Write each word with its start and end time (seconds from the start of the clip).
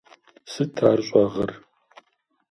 Сыт 0.51 0.75
ар 0.89 0.99
щӏэгъыр? 1.07 1.51